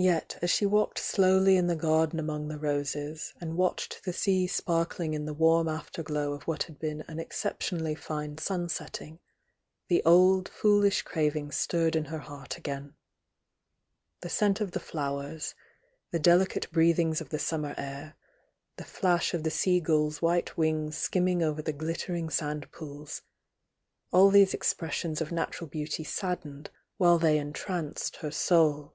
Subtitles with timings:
[0.00, 4.46] Yet, as she walked slowly in the garden among the roses, and watched the sea
[4.46, 9.18] sparkling in the warm after glow of what had been an exceptionally fine sun setting,
[9.88, 12.94] the ol( foolish craving stirred in her heart again.
[14.20, 15.56] The scent of the flowers,
[16.12, 18.14] the delicate breath ings of the summer air,
[18.76, 23.22] the flash of the sea gulls' white wings skimming over the ghttering sand pools,
[24.12, 28.94] —all these expressions of natural beauty saddened while they entranced her soul.